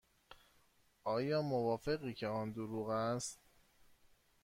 آیا 1.03 1.41
موافقی 1.41 2.13
که 2.13 2.27
آن 2.27 2.51
دروغ 2.51 2.89
است؟ 2.89 3.39